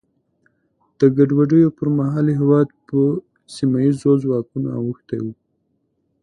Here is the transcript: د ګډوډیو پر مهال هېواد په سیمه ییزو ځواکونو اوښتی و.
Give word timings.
د 0.99 1.01
ګډوډیو 1.17 1.69
پر 1.77 1.87
مهال 1.97 2.27
هېواد 2.39 2.67
په 2.87 2.99
سیمه 3.55 3.77
ییزو 3.85 4.11
ځواکونو 4.23 4.67
اوښتی 4.79 5.19
و. 5.23 5.25